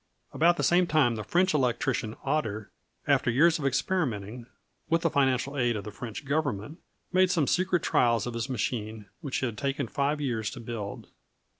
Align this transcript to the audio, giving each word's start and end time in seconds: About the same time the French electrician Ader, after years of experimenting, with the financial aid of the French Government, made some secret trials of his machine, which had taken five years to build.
About 0.33 0.57
the 0.57 0.63
same 0.63 0.87
time 0.87 1.13
the 1.13 1.23
French 1.23 1.53
electrician 1.53 2.15
Ader, 2.25 2.71
after 3.07 3.29
years 3.29 3.59
of 3.59 3.67
experimenting, 3.67 4.47
with 4.89 5.03
the 5.03 5.11
financial 5.11 5.55
aid 5.59 5.75
of 5.75 5.83
the 5.83 5.91
French 5.91 6.25
Government, 6.25 6.79
made 7.13 7.29
some 7.29 7.45
secret 7.45 7.83
trials 7.83 8.25
of 8.25 8.33
his 8.33 8.49
machine, 8.49 9.05
which 9.19 9.41
had 9.41 9.59
taken 9.59 9.87
five 9.87 10.19
years 10.19 10.49
to 10.49 10.59
build. 10.59 11.05